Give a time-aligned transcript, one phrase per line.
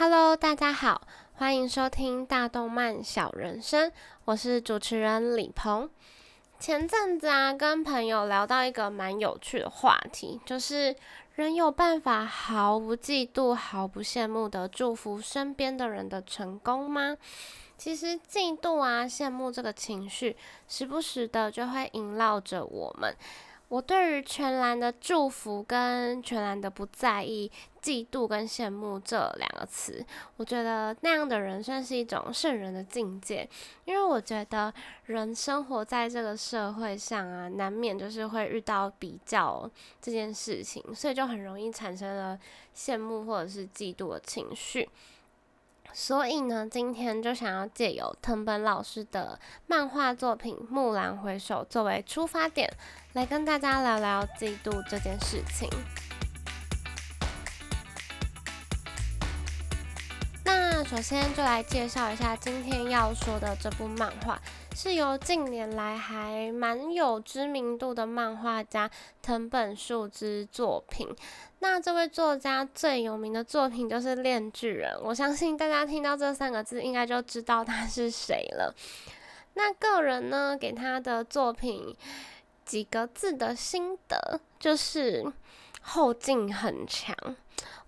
[0.00, 3.90] Hello，大家好，欢迎收听大动漫小人生，
[4.26, 5.90] 我是主持人李鹏。
[6.60, 10.94] 前阵子啊，跟朋友聊到一个蛮有趣的话题，就是
[11.34, 17.16] 人有办法毫不嫉妒、毫不羡慕的祝福身边的人的成功吗？
[17.76, 20.36] 其实嫉妒啊、羡慕这个情绪，
[20.68, 23.12] 时不时的就会萦绕着我们。
[23.68, 27.50] 我对于全然的祝福跟全然的不在意、
[27.82, 30.02] 嫉妒跟羡慕这两个词，
[30.38, 33.46] 我觉得那样的人算是一种圣人的境界。
[33.84, 34.72] 因为我觉得
[35.04, 42.38] 人生活在这个社会上啊，难免就是会遇到比较这件事情，所以就很容易产生了
[42.74, 44.88] 羡慕或者是嫉妒的情绪。
[45.92, 52.72] 所以呢，今天就想要借由藤本老师的漫画作品《木兰回首》作为出发点，
[53.14, 55.68] 来跟大家聊聊嫉妒这件事情。
[60.88, 64.40] 首先就来介绍一下今天要说的这部漫画。
[64.74, 71.06] 是由近年来还蛮有知名度的漫画家藤本树之作品。
[71.58, 78.74] 那这位作家最有名的作品就是《炼巨人》，我相信大家听到这三个字，应该就知道他是谁了。
[79.54, 81.94] 那个人呢，给他的作品
[82.64, 85.30] 几个字的心得，就是
[85.88, 87.16] 后劲很强。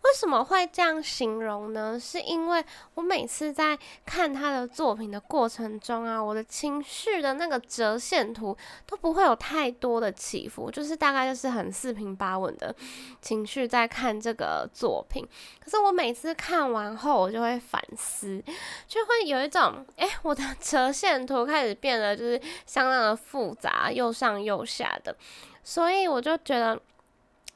[0.02, 2.00] 为什么会这样形容呢？
[2.00, 12.74] 是因为我每次在看他的作品的过程中啊，我的情绪的那个折线图都不会有太多的起伏，就是大概就是很四平八稳的
[13.20, 15.22] 情绪在看这个作品。
[15.62, 18.42] 可是我每次看完后，我就会反思，
[18.88, 25.14] 就会有一种，哎，我的折线图开始变得就是相当的复杂，又上又下的，
[25.62, 26.80] 所以我就觉得。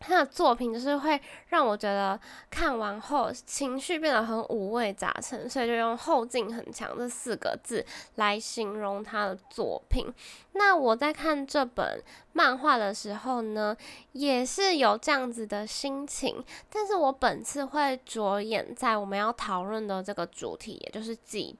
[0.06, 2.18] 他的作品就是会让我觉得
[2.50, 7.84] 看完后情绪变得很五味杂陈，所以就用后劲很强这四个字
[8.16, 10.12] 来形容他的作品。
[10.52, 12.02] 那我在看这本
[12.32, 13.76] 漫画的时候呢，
[14.12, 21.54] 也是有这样子的心情，但是我本次会着眼在我们要讨论的这个主题，也就是嫉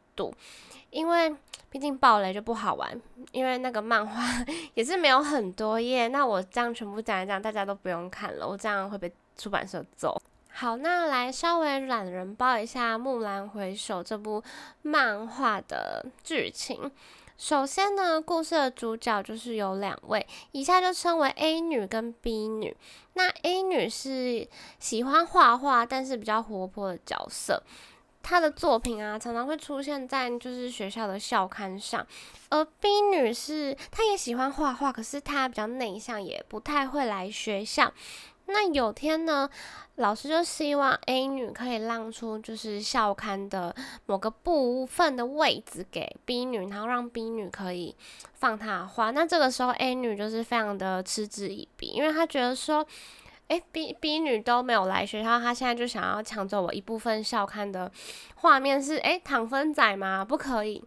[0.90, 1.34] 因为。
[1.70, 3.02] 毕竟暴雷就不好玩，
[3.32, 4.22] 因为那个漫画
[4.74, 10.16] 也是没有很多页，那我这样全部讲一讲，大家都不用看了，我这样会被出版社揍。
[10.52, 14.40] 好，那来稍微懒人包一下《木兰回首》这部
[14.82, 16.88] 漫画的剧情。
[17.36, 22.76] 首先呢，故事的主角就是有两位，以下就称为 A 女跟 B 女。
[23.14, 24.48] 那 A 女是
[24.78, 27.60] 喜欢画画，但是比较活泼的角色。
[28.24, 32.04] 她的作品啊，常常会出现在就是学校的校刊上。
[32.48, 37.92] 而 B 女是，她也喜欢画画，可是她比较内向，也不太会来学校。
[38.46, 39.48] 那有天呢，
[39.96, 43.74] 老师就希望 A 女可以让出就是校刊的
[44.06, 47.94] 某个部分的位置给 B 女，然后让 B 女可以
[48.32, 49.10] 放她的画。
[49.10, 52.86] 那这个时候 A 女就是非常的嗤之以鼻，因为她觉得说。
[53.48, 57.90] 哎，B B 女都没有来学校，她现在就想要抢走我一部分校刊的
[58.36, 60.24] 画面，是哎糖分仔吗？
[60.24, 60.82] 不可以。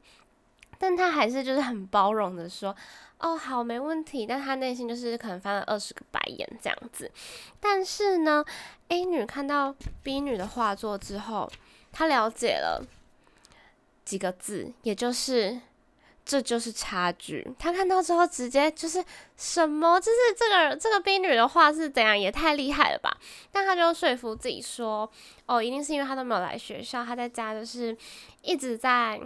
[0.79, 2.75] 但她还是就是很包容的说，
[3.19, 4.25] 哦好，没问题。
[4.25, 7.11] 但她内心就是可能翻了二十个白眼这样子。
[7.59, 8.43] 但是呢
[8.89, 11.51] ，A 女看到 B 女的画作之后，
[11.91, 12.83] 她了解了
[14.03, 15.59] 几个字，也就是。
[16.27, 17.47] 这就是差距。
[17.57, 19.01] 他看到之后，直接就是
[19.37, 23.17] 什么，就是这个这个冰女的话是怎样，也太厉害了吧？
[23.49, 25.09] 但他就说服自己说，
[25.45, 27.95] 哦，一定是因为他都没有来学校，他在家就是
[28.41, 29.17] 一直在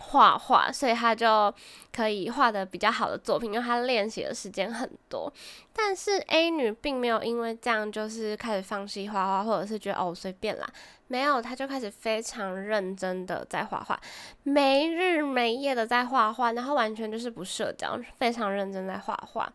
[0.00, 1.54] 画画，所以他就
[1.92, 5.32] 可以画的比较好的作品，因为他练习的时间很多。
[5.72, 10.66] 但是 A 女并没有因为这样就是开始放弃画画，或者是觉得哦随便啦。
[11.06, 14.00] 没有，他就开始非常认真的在画画，
[14.44, 19.52] 没日没夜的在画画，然后完全就是不社交，非常认真在画画。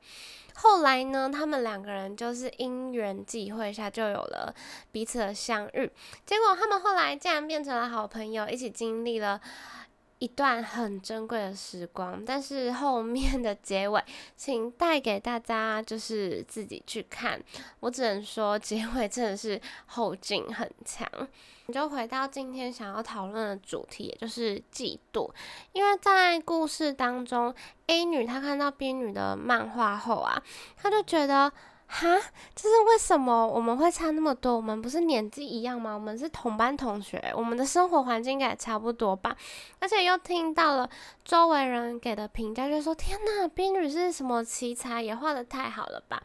[0.55, 4.53] 后来呢，他们两个人就是因缘际会下就有了
[4.91, 5.89] 彼此的相遇，
[6.25, 9.39] 结果他们后来竟然变成了好朋友，一起经历了。
[10.19, 14.03] 一段很珍贵的时光，但是后面的结尾，
[14.37, 17.41] 请带给大家就是自己去看。
[17.81, 21.07] 我只能说，结尾真的是后劲很强。
[21.67, 25.29] 你就回到今天想要讨论的主题，也就是嫉妒。
[25.73, 27.53] 因为在故事当中
[27.87, 30.41] ，A 女她看到 B 女的漫画后啊，
[30.77, 31.51] 她就觉得。
[31.87, 32.19] 哈，
[32.55, 34.55] 这是为什么我们会差那么多？
[34.55, 35.93] 我们不是年纪一样吗？
[35.93, 39.35] 我们是同班同学，我们的生活环境应该差不多吧？
[39.79, 40.89] 而且又听到了
[41.23, 46.21] 周围人给的评价，就说：“天呐，B 女是什么奇才，也画的太好了吧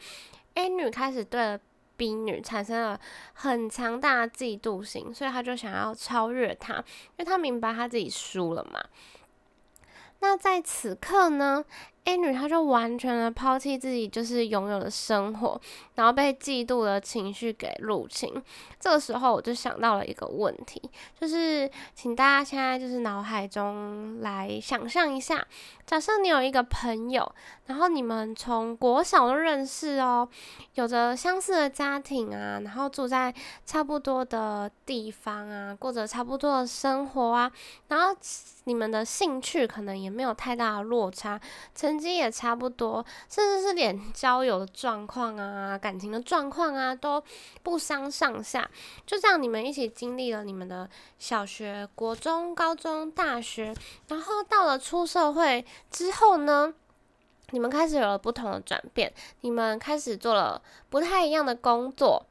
[0.54, 1.60] ？”A 女开始对
[1.96, 3.00] B 女产生了
[3.34, 8.82] 很强大的嫉妒心，所以她就想要超越她，因为她明白她自己输了嘛。
[10.22, 11.64] 那在此刻呢
[12.05, 15.61] ，A 女她就完全的抛弃自己就是拥有的生活，
[15.94, 18.32] 然后被嫉妒的情绪给入侵。
[18.79, 20.81] 这个时候我就想到了一个问题，
[21.20, 25.47] 就是请大家现在就是脑海中来想象一下，
[25.87, 27.31] 假设你有一个朋友，
[27.67, 30.26] 然后你们从国小都认识哦，
[30.75, 33.35] 有着相似的家庭啊，然后住在
[33.67, 37.52] 差不多的地方啊，过着差不多的生活啊，
[37.88, 38.17] 然后。
[38.64, 41.41] 你们的兴趣可能也没有太大的落差，
[41.90, 47.20] 成绩也差不多，甚至是连交友的状况啊、感情的状况啊都
[47.64, 48.70] 不相上下。
[49.04, 50.88] 就这样，你们一起经历了你们的
[51.19, 53.75] 小学、国中、高中、大学，
[54.06, 56.72] 然后到了出社会之后呢，
[57.50, 62.25] 你们开始有了不同的转变，你们开始做了不太一样的工作，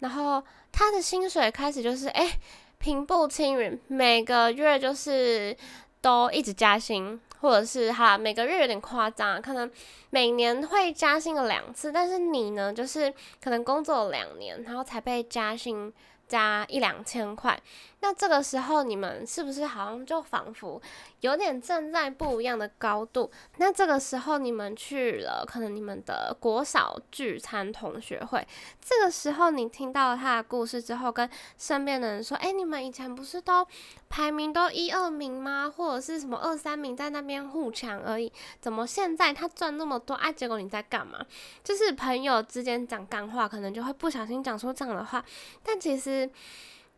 [0.00, 2.38] 然后他的薪水开始就是哎。
[2.82, 5.54] 平步青云，每个月就是
[6.00, 9.70] 都一直加薪，或者是哈每个月有点夸张，可能
[10.10, 15.92] 每年会加薪个两次，但是你呢，就是可能工作两年，然后才被加薪。
[16.30, 17.60] 加一两千块，
[18.02, 20.80] 那这个时候你们是不是好像就仿佛
[21.20, 23.30] 有点站在不一样的高度？
[23.58, 28.46] 那这个时候你们去了，可能你们的国小聚餐同学会，
[28.80, 33.66] 这个时候你听到他的故事之后，跟身边的人说：“哎，你们以前不是都
[34.08, 35.70] 排名都一二名吗？
[35.76, 38.32] 或者是什么二三名在那边互抢而已？
[38.60, 40.14] 怎么现在他赚那么多？
[40.14, 41.18] 哎，结果你在干嘛？”
[41.62, 45.22] 就是朋友之间讲干话，可能就会不小心讲出这样的话，
[45.62, 46.30] 但其实。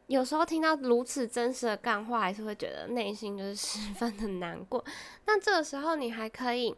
[0.08, 4.84] 有时候听到如此真实的干话，还是会觉得内心就是十分的难过。
[5.26, 6.74] 那这个时候，你还可以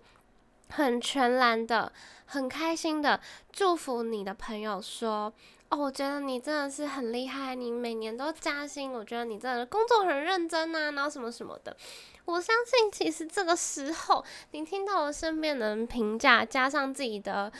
[0.68, 1.92] 很全然的、
[2.26, 3.18] 很开心的
[3.50, 5.32] 祝福你的朋友说
[5.70, 11.76] ：“哦，我觉得你真的是很厉害，你每年都加薪，我觉得你真的工作很认真啊，然后什么什么的。”
[12.26, 17.52] 我相信，其实这个时候，你听到了身边的人评价，加上自己的。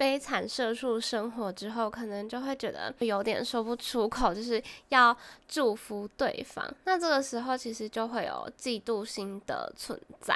[0.00, 5.14] 悲惨社畜生活之后，可能就会觉得有点说不出口，就是要
[5.46, 6.66] 祝福对方。
[6.84, 10.34] 那这个时候，其实就会有嫉妒心的存在。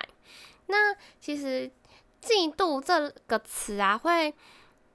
[0.66, 1.70] 那其实
[2.20, 4.34] 嫉妒这个词啊，会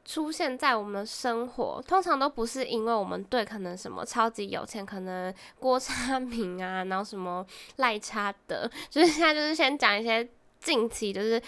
[0.05, 7.43] 出现在我们的生活，通常都不是因为我们对可能什么超级有钱，可能郭差明啊，然后什么
[7.77, 10.29] 赖差德，就是现在就是先讲一些
[10.59, 11.41] 近期就是。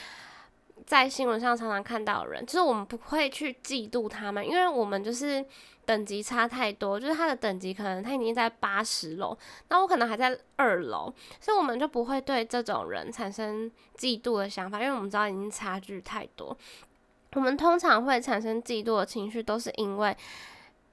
[0.86, 5.45] 在新闻上常常看到的人，就是我们不会去嫉妒他们，因为我们就是
[5.86, 9.38] 等级差太多，就是他的等级可能他已经在八十楼，
[9.69, 16.57] 那我可能还在二楼，所以我们就不会对这种人产生嫉妒的想法，因为我们知道已经差距太多。
[17.33, 20.16] 我们通常会产生嫉妒的情绪，都是因为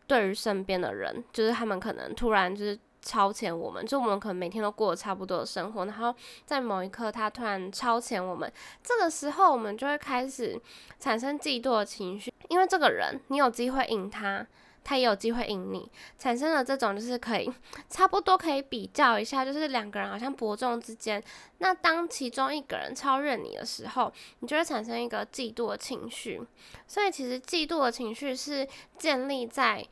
[0.07, 2.79] 对于身边的人，就是他们可能突然就是。
[3.09, 6.15] 超前我们，就我们可能每天都过差不多的生活，然后
[6.45, 8.53] 在某一刻他突然超前我们，
[8.85, 10.61] 这个时候我们就会开始
[11.01, 14.47] 产生嫉妒的情绪，因为这个人你有机会赢他，
[14.85, 17.51] 他也有机会赢你，产生了这种就是可以
[17.89, 21.23] 差不多可以比较一下，就是两个人好像伯仲之间，
[21.61, 26.43] 那当其中一个人超越你的时候，你就会产生一个嫉妒的情绪，
[26.87, 28.69] 所以其实嫉妒的情绪是
[28.99, 29.87] 建立在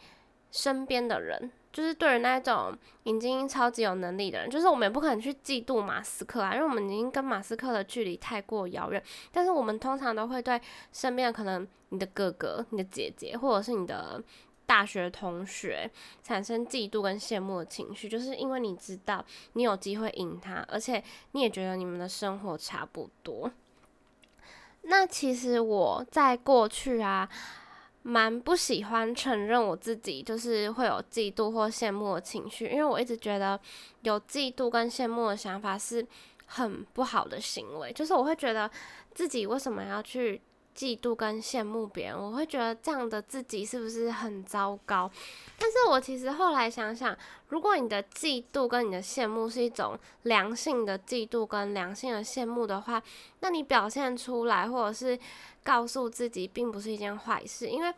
[0.53, 1.51] 身边的人。
[1.77, 9.03] 就是对于那种已经超级有能力的人，就是我们也不可能去嫉妒马斯克啊，因为我们已经跟马斯克的距离太过遥远。
[9.31, 10.59] 但是我们通常都会对
[10.91, 14.19] 身边可能你的哥哥、你的姐姐，或者是你的
[14.65, 15.91] 大学同学
[16.23, 19.23] 产生嫉妒跟羡慕的情绪，就是因为你知道
[19.53, 23.53] 你有机会赢他，而且你也觉得你们的生活差不多。
[24.81, 27.29] 那其实我在过去啊。
[28.09, 33.59] 蛮不喜欢承认我自己就是会有嫉妒或羡慕的情绪，因为我一直觉得
[34.03, 36.07] 有嫉妒跟羡慕的想法是
[36.47, 38.71] 很不好的行为，就是我会觉得
[39.13, 40.41] 自己为什么要去。
[40.77, 45.11] 嫉妒跟羡慕别人，我会觉得这样的自己是不是很糟糕？
[45.59, 47.17] 但是我其实后来想想，
[47.49, 53.03] 如果你的嫉妒跟你的羡慕是一种良性的嫉妒跟良性的羡慕的话，
[53.41, 55.19] 那你表现出来或者是
[55.65, 57.95] 告诉自己，并不是一件坏事，因为。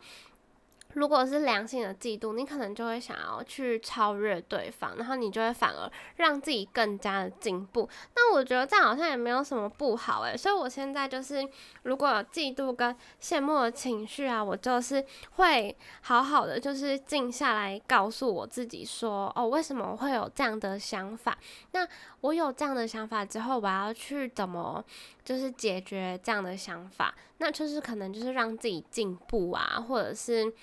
[0.99, 7.87] 如果是良性的嫉妒，你可能就会想要去超越对方，然后你就会反而让自己更加的进步。
[8.17, 11.47] 那我觉得这样好像也没有什么不好诶，所以我现在就是，
[11.83, 15.01] 如果有嫉妒跟羡慕的情绪啊，我就是
[15.37, 21.37] 会好好的，就是静下来告诉我自己说，哦，为什么会有这样的想法？
[21.71, 21.87] 那
[22.19, 24.83] 我有这样的想法之后，我要去怎么
[25.23, 27.15] 就是解决这样的想法？
[27.37, 30.53] 那就是可能就是让自己进步啊，或者是。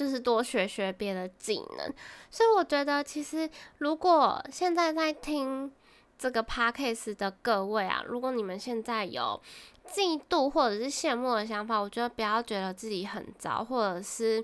[0.00, 1.92] 就是多学学别的技能。
[2.30, 5.70] 所以我觉得，其实如果现在在听
[6.18, 9.38] 这个 podcast 的各位啊，如果你们现在有
[9.86, 14.42] 嫉妒或者是羡慕的想法，我觉得不要觉得自己很糟，或者是。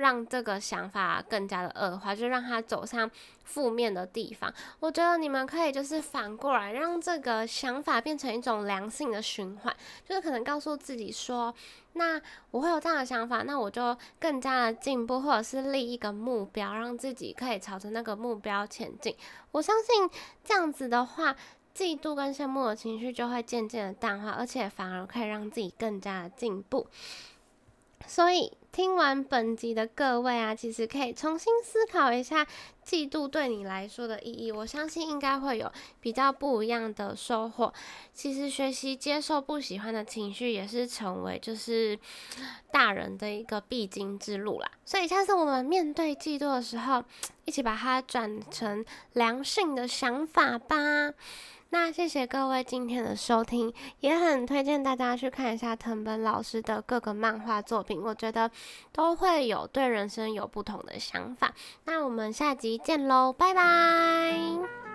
[0.00, 3.08] 让这个想法更加的恶化，就让他走向
[3.44, 4.52] 负面的地方。
[4.80, 11.54] 我觉得你们可以就是反过来，让这个想法变成一种良性的循环，就是可能告诉自己说，
[11.92, 19.14] 那我会有这样的想法，那我就更加的进步，或者是立一个目标，让自己可以朝着那个目标前进。
[19.52, 20.10] 我相信
[20.42, 21.36] 这样子的话，
[21.74, 26.86] 嫉妒跟羡慕的情绪就会渐渐的淡化，而且反而可以让自己更加的进步。
[28.06, 28.52] 所以。
[28.72, 32.46] 听完本集的各位啊，其实可以重新思考一下
[32.86, 34.52] 嫉妒对你来说的意义。
[34.52, 37.72] 我相信应该会有比较不一样的收获。
[38.14, 41.98] 其实学习接受不喜欢的情绪，也是成为就是
[42.70, 44.70] 大人的一个必经之路啦。
[44.84, 47.02] 所以下次我们面对嫉妒的时候，
[47.44, 48.84] 一起把它转成
[49.14, 50.76] 良性的想法吧。
[51.72, 58.50] 那谢谢各位今天的收听，也很推荐大家去看一下藤本老师的各个漫画作品，我觉得
[58.92, 61.54] 都会有对人生有不同的想法。
[61.84, 64.89] 那我们下集见喽，拜拜。